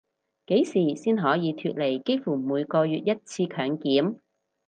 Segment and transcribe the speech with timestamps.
[0.47, 4.15] 幾時先可以脫離幾乎每個月一次強檢